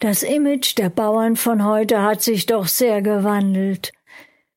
[0.00, 3.92] Das Image der Bauern von heute hat sich doch sehr gewandelt.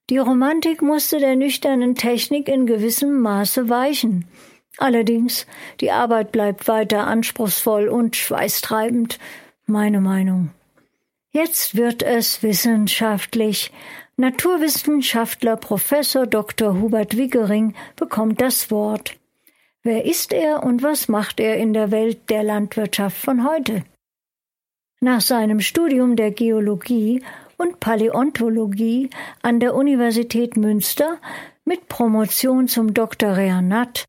[0.09, 4.25] Die Romantik musste der nüchternen Technik in gewissem Maße weichen.
[4.77, 5.45] Allerdings,
[5.82, 9.20] die Arbeit bleibt weiter anspruchsvoll und schweißtreibend,
[9.66, 10.52] meine Meinung.
[11.32, 13.73] Jetzt wird es wissenschaftlich.
[14.16, 16.80] Naturwissenschaftler Professor Dr.
[16.80, 19.18] Hubert Wiggering bekommt das Wort.
[19.82, 23.84] Wer ist er und was macht er in der Welt der Landwirtschaft von heute?
[25.04, 27.21] Nach seinem Studium der Geologie
[27.57, 29.09] und Paläontologie
[29.41, 31.18] an der Universität Münster
[31.65, 34.05] mit Promotion zum Doktorreanat,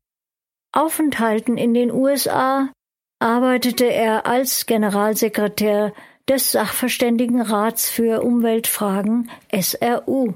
[0.71, 2.69] Aufenthalten in den USA,
[3.19, 5.91] arbeitete er als Generalsekretär
[6.29, 10.35] des Sachverständigenrats für Umweltfragen SRU,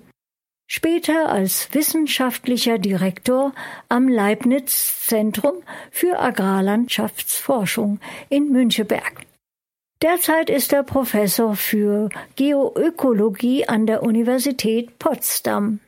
[0.67, 3.53] später als wissenschaftlicher Direktor
[3.87, 9.28] am Leibniz Zentrum für Agrarlandschaftsforschung in Müncheberg.
[10.01, 12.07] Derzeit ist er Professor für
[12.37, 15.81] Geoökologie an der Universität Potsdam.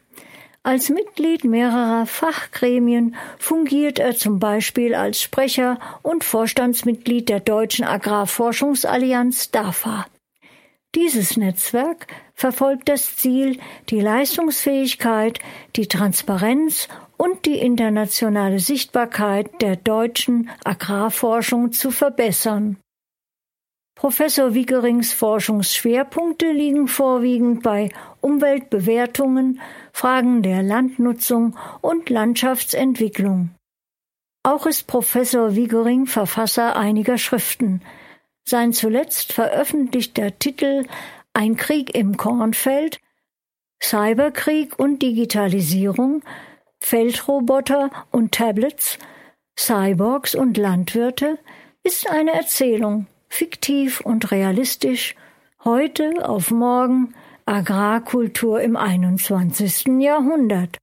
[0.63, 9.51] Als Mitglied mehrerer Fachgremien fungiert er zum Beispiel als Sprecher und Vorstandsmitglied der Deutschen Agrarforschungsallianz
[9.51, 10.05] DAFA.
[10.93, 15.39] Dieses Netzwerk verfolgt das Ziel, die Leistungsfähigkeit,
[15.77, 22.75] die Transparenz und die internationale Sichtbarkeit der deutschen Agrarforschung zu verbessern.
[24.01, 29.61] Professor Wiegerings Forschungsschwerpunkte liegen vorwiegend bei Umweltbewertungen,
[29.93, 33.51] Fragen der Landnutzung und Landschaftsentwicklung.
[34.41, 37.83] Auch ist Professor Wiegering Verfasser einiger Schriften.
[38.43, 40.87] Sein zuletzt veröffentlichter Titel
[41.33, 42.99] Ein Krieg im Kornfeld,
[43.83, 46.23] Cyberkrieg und Digitalisierung,
[46.79, 48.97] Feldroboter und Tablets,
[49.59, 51.37] Cyborgs und Landwirte
[51.83, 55.15] ist eine Erzählung fiktiv und realistisch,
[55.63, 57.13] heute auf morgen
[57.45, 59.99] Agrarkultur im 21.
[59.99, 60.77] Jahrhundert.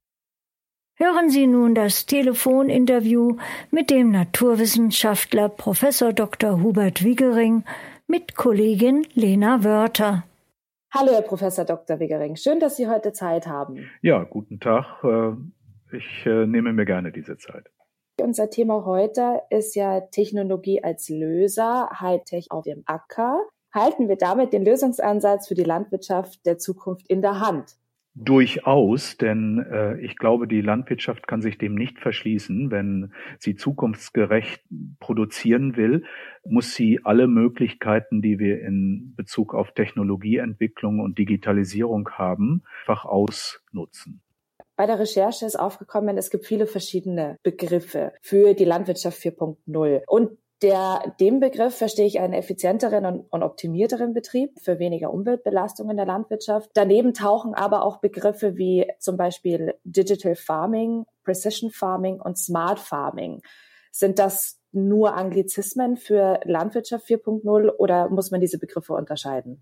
[0.95, 3.37] Hören Sie nun das Telefoninterview
[3.71, 5.85] mit dem Naturwissenschaftler Prof.
[6.15, 6.61] Dr.
[6.61, 7.63] Hubert Wiegering
[8.07, 10.23] mit Kollegin Lena Wörter.
[10.91, 11.99] Hallo, Herr Professor Dr.
[11.99, 12.35] Wiegering.
[12.35, 13.89] Schön, dass Sie heute Zeit haben.
[14.01, 15.03] Ja, guten Tag.
[15.03, 17.69] Äh, ich äh, nehme mir gerne diese Zeit.
[18.21, 23.41] Unser Thema heute ist ja Technologie als Löser, Hightech auf dem Acker.
[23.73, 27.75] Halten wir damit den Lösungsansatz für die Landwirtschaft der Zukunft in der Hand?
[28.15, 32.71] Durchaus, denn äh, ich glaube, die Landwirtschaft kann sich dem nicht verschließen.
[32.71, 34.61] Wenn sie zukunftsgerecht
[34.99, 36.03] produzieren will,
[36.43, 44.21] muss sie alle Möglichkeiten, die wir in Bezug auf Technologieentwicklung und Digitalisierung haben, einfach ausnutzen.
[44.79, 50.03] Bei der Recherche ist aufgekommen, es gibt viele verschiedene Begriffe für die Landwirtschaft 4.0.
[50.07, 55.89] Und der, dem Begriff verstehe ich einen effizienteren und, und, optimierteren Betrieb für weniger Umweltbelastung
[55.89, 56.69] in der Landwirtschaft.
[56.75, 63.41] Daneben tauchen aber auch Begriffe wie zum Beispiel Digital Farming, Precision Farming und Smart Farming.
[63.91, 69.61] Sind das nur Anglizismen für Landwirtschaft 4.0 oder muss man diese Begriffe unterscheiden?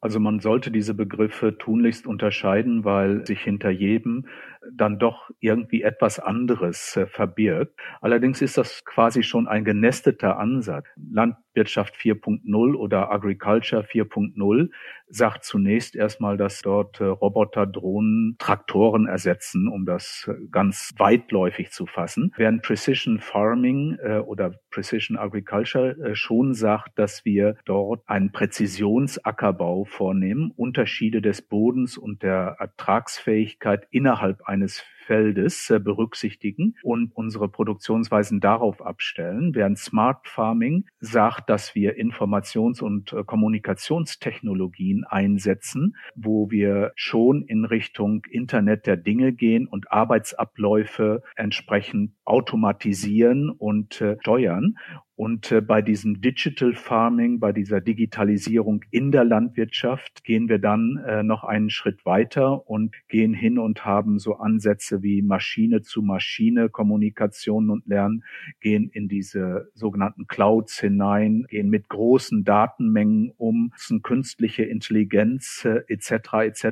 [0.00, 4.26] Also man sollte diese Begriffe tunlichst unterscheiden, weil sich hinter jedem
[4.72, 7.78] dann doch irgendwie etwas anderes äh, verbirgt.
[8.00, 10.86] Allerdings ist das quasi schon ein genesteter Ansatz.
[10.96, 14.70] Landwirtschaft 4.0 oder Agriculture 4.0
[15.08, 21.70] sagt zunächst erstmal, dass dort äh, Roboter, Drohnen, Traktoren ersetzen, um das äh, ganz weitläufig
[21.70, 23.96] zu fassen, während Precision Farming
[24.26, 32.22] oder Precision Agriculture schon sagt, dass wir dort einen Präzisionsackerbau vornehmen, Unterschiede des Bodens und
[32.22, 40.84] der Ertragsfähigkeit innerhalb eines Feldes äh, berücksichtigen und unsere Produktionsweisen darauf abstellen, während Smart Farming
[40.98, 48.96] sagt, dass wir Informations- und äh, Kommunikationstechnologien einsetzen, wo wir schon in Richtung Internet der
[48.96, 54.74] Dinge gehen und Arbeitsabläufe entsprechend automatisieren und äh, steuern.
[55.16, 61.02] Und äh, bei diesem Digital Farming, bei dieser Digitalisierung in der Landwirtschaft gehen wir dann
[61.06, 66.02] äh, noch einen Schritt weiter und gehen hin und haben so Ansätze wie Maschine zu
[66.02, 68.24] Maschine Kommunikation und Lernen,
[68.60, 73.72] gehen in diese sogenannten Clouds hinein, gehen mit großen Datenmengen um,
[74.02, 76.44] künstliche Intelligenz äh, etc.
[76.44, 76.66] etc.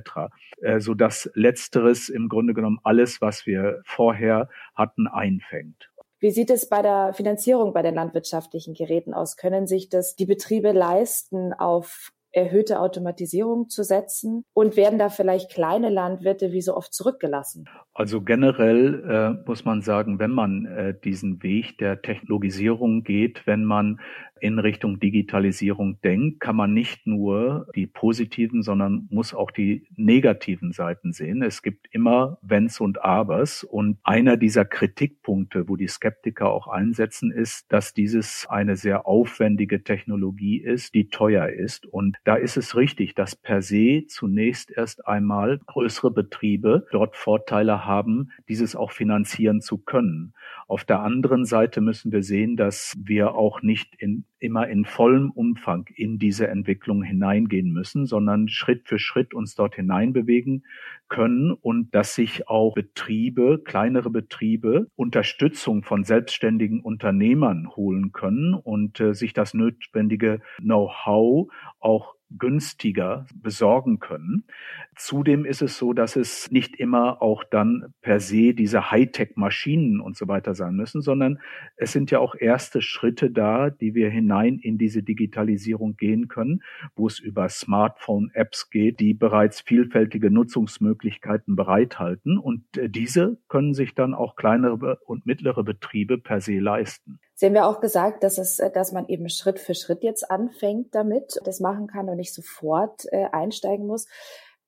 [0.60, 5.93] Äh, so dass letzteres im Grunde genommen alles, was wir vorher hatten, einfängt.
[6.24, 9.36] Wie sieht es bei der Finanzierung bei den landwirtschaftlichen Geräten aus?
[9.36, 14.42] Können sich das die Betriebe leisten, auf erhöhte Automatisierung zu setzen?
[14.54, 17.66] Und werden da vielleicht kleine Landwirte wie so oft zurückgelassen?
[17.92, 23.62] Also generell äh, muss man sagen, wenn man äh, diesen Weg der Technologisierung geht, wenn
[23.62, 24.00] man
[24.44, 30.72] in Richtung Digitalisierung denkt, kann man nicht nur die positiven, sondern muss auch die negativen
[30.72, 31.40] Seiten sehen.
[31.40, 33.64] Es gibt immer Wenns und Abers.
[33.64, 39.82] Und einer dieser Kritikpunkte, wo die Skeptiker auch einsetzen, ist, dass dieses eine sehr aufwendige
[39.82, 41.86] Technologie ist, die teuer ist.
[41.86, 47.86] Und da ist es richtig, dass per se zunächst erst einmal größere Betriebe dort Vorteile
[47.86, 50.34] haben, dieses auch finanzieren zu können.
[50.68, 55.30] Auf der anderen Seite müssen wir sehen, dass wir auch nicht in, immer in vollem
[55.30, 60.64] Umfang in diese Entwicklung hineingehen müssen, sondern Schritt für Schritt uns dort hineinbewegen
[61.08, 69.00] können und dass sich auch Betriebe, kleinere Betriebe Unterstützung von selbstständigen Unternehmern holen können und
[69.00, 74.44] äh, sich das notwendige Know-how auch günstiger besorgen können.
[74.96, 80.16] Zudem ist es so, dass es nicht immer auch dann per se diese Hightech-Maschinen und
[80.16, 81.38] so weiter sein müssen, sondern
[81.76, 86.62] es sind ja auch erste Schritte da, die wir hinein in diese Digitalisierung gehen können,
[86.94, 92.38] wo es über Smartphone-Apps geht, die bereits vielfältige Nutzungsmöglichkeiten bereithalten.
[92.38, 97.18] Und äh, diese können sich dann auch kleinere und mittlere Betriebe per se leisten.
[97.34, 100.94] Sie haben ja auch gesagt, dass es, dass man eben Schritt für Schritt jetzt anfängt
[100.94, 104.06] damit, das machen kann und nicht sofort äh, einsteigen muss.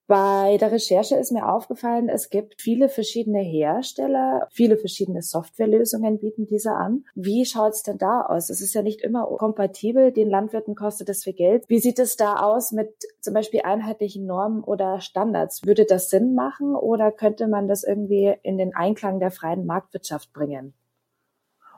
[0.08, 6.46] Bei der Recherche ist mir aufgefallen, es gibt viele verschiedene Hersteller, viele verschiedene Softwarelösungen bieten
[6.46, 7.04] diese an.
[7.16, 8.48] Wie schaut's denn da aus?
[8.48, 11.64] Es ist ja nicht immer kompatibel, den Landwirten kostet es viel Geld.
[11.66, 15.62] Wie sieht es da aus mit zum Beispiel einheitlichen Normen oder Standards?
[15.64, 20.32] Würde das Sinn machen oder könnte man das irgendwie in den Einklang der freien Marktwirtschaft
[20.32, 20.74] bringen?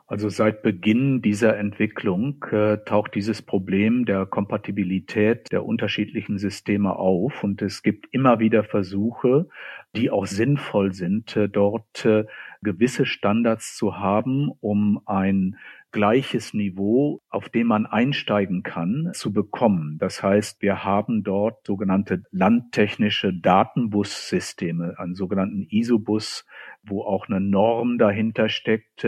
[0.09, 7.43] Also seit Beginn dieser Entwicklung äh, taucht dieses Problem der Kompatibilität der unterschiedlichen Systeme auf.
[7.43, 9.47] Und es gibt immer wieder Versuche,
[9.95, 12.25] die auch sinnvoll sind, äh, dort äh,
[12.63, 15.57] gewisse Standards zu haben, um ein
[15.91, 19.97] gleiches Niveau, auf dem man einsteigen kann, zu bekommen.
[19.99, 26.45] Das heißt, wir haben dort sogenannte landtechnische Datenbussysteme, einen sogenannten ISO-Bus,
[26.83, 29.05] wo auch eine Norm dahinter steckt,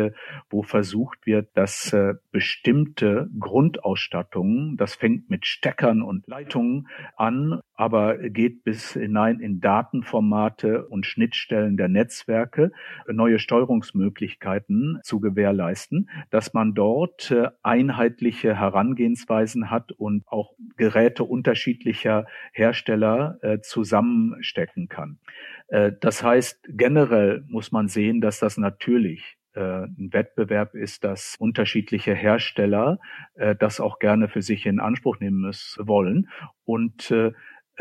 [0.49, 8.17] wo versucht wird, dass äh, bestimmte Grundausstattungen, das fängt mit Steckern und Leitungen an, aber
[8.17, 12.71] geht bis hinein in Datenformate und Schnittstellen der Netzwerke,
[13.07, 22.25] neue Steuerungsmöglichkeiten zu gewährleisten, dass man dort äh, einheitliche Herangehensweisen hat und auch Geräte unterschiedlicher
[22.53, 25.19] Hersteller äh, zusammenstecken kann.
[25.67, 32.15] Äh, das heißt, generell muss man sehen, dass das natürlich ein Wettbewerb ist, dass unterschiedliche
[32.15, 32.99] Hersteller
[33.59, 36.29] das auch gerne für sich in Anspruch nehmen müssen, wollen.
[36.63, 37.13] Und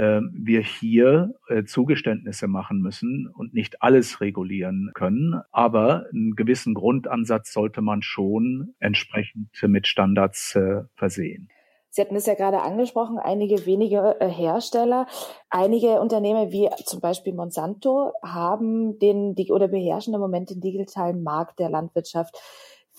[0.00, 5.40] wir hier äh, Zugeständnisse machen müssen und nicht alles regulieren können.
[5.52, 11.48] Aber einen gewissen Grundansatz sollte man schon entsprechend mit Standards äh, versehen.
[11.92, 15.06] Sie hatten es ja gerade angesprochen, einige wenige äh, Hersteller.
[15.50, 21.58] Einige Unternehmen wie zum Beispiel Monsanto haben den oder beherrschen im Moment den digitalen Markt
[21.58, 22.36] der Landwirtschaft.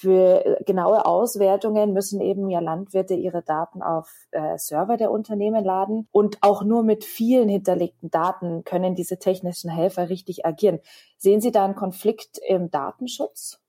[0.01, 5.63] Für äh, genaue Auswertungen müssen eben ja Landwirte ihre Daten auf äh, Server der Unternehmen
[5.63, 10.79] laden und auch nur mit vielen hinterlegten Daten können diese technischen Helfer richtig agieren.
[11.17, 13.61] Sehen Sie da einen Konflikt im Datenschutz?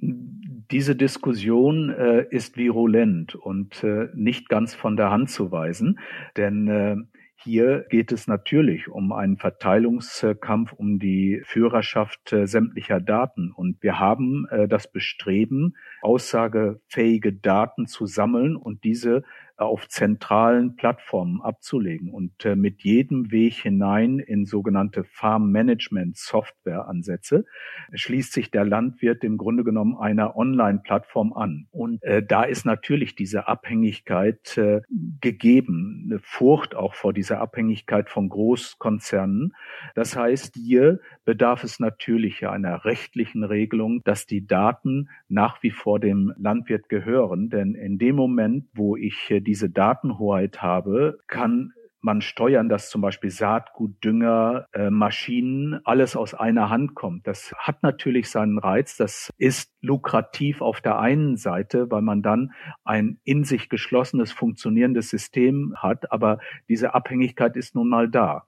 [0.00, 5.98] Diese Diskussion äh, ist virulent und äh, nicht ganz von der Hand zu weisen,
[6.36, 6.96] denn äh,
[7.42, 13.52] hier geht es natürlich um einen Verteilungskampf um die Führerschaft äh, sämtlicher Daten.
[13.52, 19.22] Und wir haben äh, das Bestreben, aussagefähige Daten zu sammeln und diese
[19.60, 26.88] auf zentralen Plattformen abzulegen und äh, mit jedem Weg hinein in sogenannte Farm Management Software
[26.88, 27.44] Ansätze
[27.92, 31.66] schließt sich der Landwirt im Grunde genommen einer Online-Plattform an.
[31.70, 34.80] Und äh, da ist natürlich diese Abhängigkeit äh,
[35.20, 39.54] gegeben, eine Furcht auch vor dieser Abhängigkeit von Großkonzernen.
[39.94, 46.00] Das heißt, hier bedarf es natürlich einer rechtlichen Regelung, dass die Daten nach wie vor
[46.00, 47.50] dem Landwirt gehören.
[47.50, 53.00] Denn in dem Moment, wo ich äh, diese Datenhoheit habe, kann man steuern, dass zum
[53.00, 57.26] Beispiel Saatgut, Dünger, äh, Maschinen, alles aus einer Hand kommt.
[57.26, 58.96] Das hat natürlich seinen Reiz.
[58.96, 62.52] Das ist lukrativ auf der einen Seite, weil man dann
[62.84, 66.12] ein in sich geschlossenes, funktionierendes System hat.
[66.12, 66.38] Aber
[66.68, 68.46] diese Abhängigkeit ist nun mal da.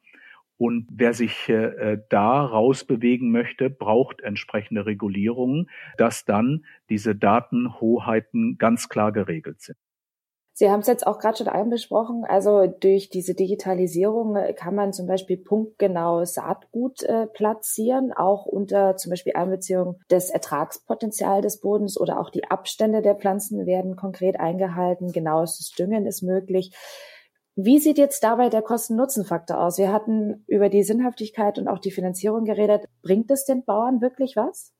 [0.57, 5.69] Und wer sich äh, da rausbewegen möchte, braucht entsprechende Regulierungen,
[5.99, 9.77] dass dann diese Datenhoheiten ganz klar geregelt sind.
[10.55, 12.25] Sie haben es jetzt auch gerade schon einbesprochen.
[12.27, 18.97] Also durch diese Digitalisierung äh, kann man zum Beispiel punktgenau Saatgut äh, platzieren, auch unter
[18.97, 24.39] zum Beispiel Einbeziehung des Ertragspotenzials des Bodens oder auch die Abstände der Pflanzen werden konkret
[24.39, 25.13] eingehalten.
[25.13, 26.73] Genaues Düngen ist möglich.
[27.55, 29.77] Wie sieht jetzt dabei der Kosten-Nutzen-Faktor aus?
[29.79, 32.87] Wir hatten über die Sinnhaftigkeit und auch die Finanzierung geredet.
[33.03, 34.73] Bringt es den Bauern wirklich was?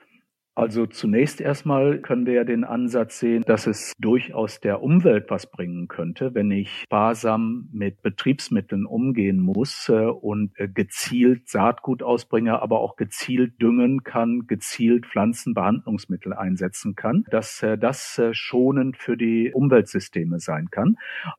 [0.55, 5.51] Also zunächst erstmal können wir ja den Ansatz sehen, dass es durchaus der Umwelt was
[5.51, 12.61] bringen könnte, wenn ich sparsam mit Betriebsmitteln umgehen muss äh, und äh, gezielt Saatgut ausbringe,
[12.61, 19.53] aber auch gezielt düngen kann, gezielt Pflanzenbehandlungsmittel einsetzen kann, dass äh, das schonend für die
[19.55, 20.97] Umweltsysteme sein kann.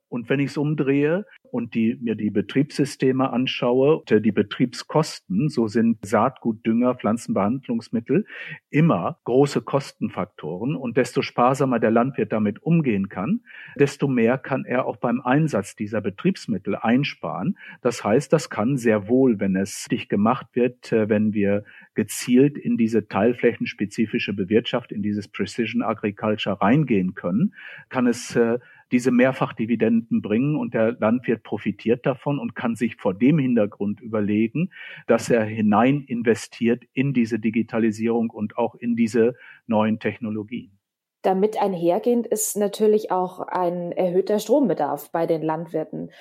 [0.09, 6.03] Und wenn ich es umdrehe und die, mir die Betriebssysteme anschaue, die Betriebskosten, so sind
[6.03, 8.25] Saatgut, Dünger, Pflanzenbehandlungsmittel
[8.71, 10.75] immer große Kostenfaktoren.
[10.75, 13.41] Und desto sparsamer der Landwirt damit umgehen kann,
[13.77, 17.55] desto mehr kann er auch beim Einsatz dieser Betriebsmittel einsparen.
[17.83, 22.57] Das heißt, das kann sehr wohl, wenn es richtig gemacht wird, äh, wenn wir gezielt
[22.57, 27.53] in diese teilflächenspezifische Bewirtschaftung, in dieses Precision Agriculture reingehen können,
[27.89, 28.57] kann es äh,
[28.93, 34.69] diese Mehrfachdividenden bringen und der Landwirt profitiert davon und kann sich vor dem Hintergrund überlegen,
[35.07, 39.35] dass er hinein investiert in diese Digitalisierung und auch in diese
[39.65, 40.77] neuen Technologien.
[41.23, 46.11] Damit einhergehend ist natürlich auch ein erhöhter Strombedarf bei den Landwirten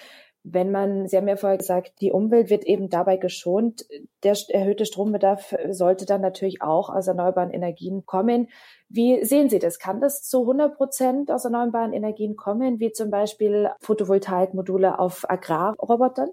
[0.44, 3.86] wenn man, Sie haben ja vorher gesagt, die Umwelt wird eben dabei geschont.
[4.24, 8.48] Der erhöhte Strombedarf sollte dann natürlich auch aus erneuerbaren Energien kommen.
[8.88, 9.78] Wie sehen Sie das?
[9.78, 16.30] Kann das zu 100 Prozent aus erneuerbaren Energien kommen, wie zum Beispiel Photovoltaikmodule auf Agrarrobotern?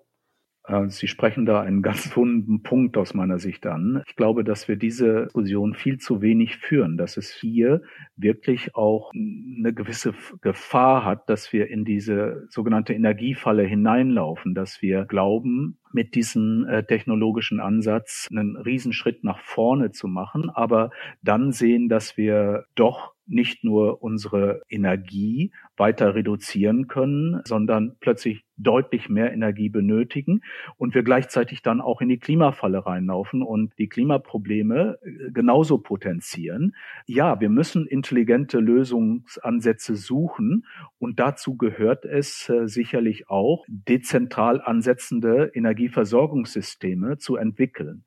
[0.70, 4.04] Äh, Sie sprechen da einen ganz wunden Punkt aus meiner Sicht an.
[4.08, 7.82] Ich glaube, dass wir diese Diskussion viel zu wenig führen, dass es hier
[8.16, 15.06] wirklich auch eine gewisse Gefahr hat, dass wir in diese sogenannte Energiefalle hineinlaufen, dass wir
[15.06, 20.92] glauben, mit diesem äh, technologischen Ansatz einen Riesenschritt nach vorne zu machen, aber
[21.22, 29.08] dann sehen, dass wir doch nicht nur unsere Energie weiter reduzieren können, sondern plötzlich deutlich
[29.08, 30.42] mehr Energie benötigen
[30.76, 36.76] und wir gleichzeitig dann auch in die Klimafalle reinlaufen und die Klimaprobleme äh, genauso potenzieren.
[37.06, 40.66] Ja, wir müssen intelligente Lösungsansätze suchen
[40.98, 48.04] und dazu gehört es äh, sicherlich auch, dezentral ansetzende Energieversorgungssysteme zu entwickeln.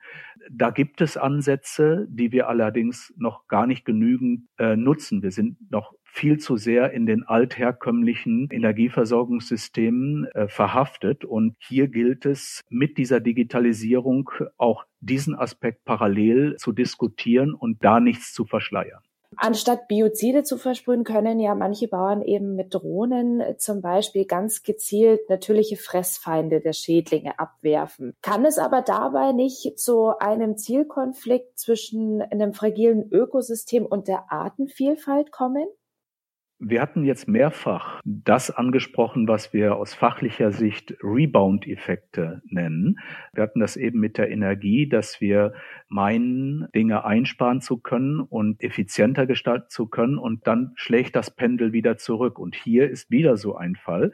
[0.50, 5.22] Da gibt es Ansätze, die wir allerdings noch gar nicht genügend äh, nutzen.
[5.22, 11.24] Wir sind noch viel zu sehr in den altherkömmlichen Energieversorgungssystemen äh, verhaftet.
[11.24, 18.00] Und hier gilt es, mit dieser Digitalisierung auch diesen Aspekt parallel zu diskutieren und da
[18.00, 19.02] nichts zu verschleiern.
[19.36, 24.62] Anstatt Biozide zu versprühen, können ja manche Bauern eben mit Drohnen äh, zum Beispiel ganz
[24.62, 28.14] gezielt natürliche Fressfeinde der Schädlinge abwerfen.
[28.22, 35.32] Kann es aber dabei nicht zu einem Zielkonflikt zwischen einem fragilen Ökosystem und der Artenvielfalt
[35.32, 35.66] kommen?
[36.64, 43.00] Wir hatten jetzt mehrfach das angesprochen, was wir aus fachlicher Sicht Rebound-Effekte nennen.
[43.32, 45.54] Wir hatten das eben mit der Energie, dass wir
[45.88, 51.72] meinen, Dinge einsparen zu können und effizienter gestalten zu können und dann schlägt das Pendel
[51.72, 52.38] wieder zurück.
[52.38, 54.12] Und hier ist wieder so ein Fall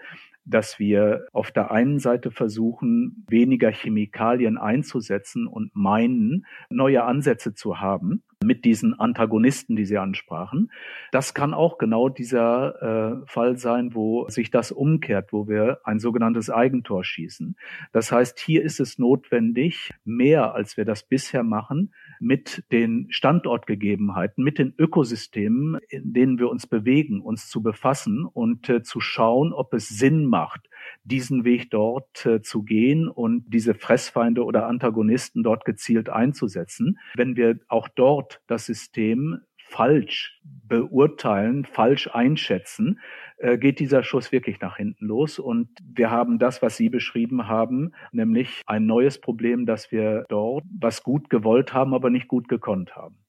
[0.48, 7.80] dass wir auf der einen Seite versuchen, weniger Chemikalien einzusetzen und meinen, neue Ansätze zu
[7.80, 10.70] haben mit diesen Antagonisten, die Sie ansprachen.
[11.10, 15.98] Das kann auch genau dieser äh, Fall sein, wo sich das umkehrt, wo wir ein
[15.98, 17.56] sogenanntes Eigentor schießen.
[17.92, 24.44] Das heißt, hier ist es notwendig, mehr als wir das bisher machen, mit den Standortgegebenheiten,
[24.44, 29.52] mit den Ökosystemen, in denen wir uns bewegen, uns zu befassen und äh, zu schauen,
[29.52, 30.68] ob es Sinn macht,
[31.04, 36.98] diesen Weg dort äh, zu gehen und diese Fressfeinde oder Antagonisten dort gezielt einzusetzen.
[37.14, 43.00] Wenn wir auch dort das System falsch beurteilen, falsch einschätzen,
[43.38, 45.38] äh, geht dieser Schuss wirklich nach hinten los.
[45.38, 50.64] Und wir haben das, was Sie beschrieben haben, nämlich ein neues Problem, dass wir dort
[50.80, 53.24] was gut gewollt haben, aber nicht gut gekonnt haben.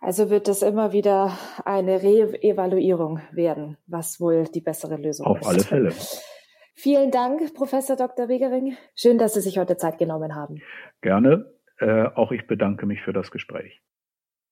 [0.00, 5.46] Also wird das immer wieder eine Re-Evaluierung werden, was wohl die bessere Lösung Auf ist.
[5.46, 5.90] Auf alle Fälle.
[6.74, 8.28] Vielen Dank, Professor Dr.
[8.28, 8.76] Wegering.
[8.94, 10.60] Schön, dass Sie sich heute Zeit genommen haben.
[11.00, 11.50] Gerne.
[11.78, 13.80] Äh, auch ich bedanke mich für das Gespräch.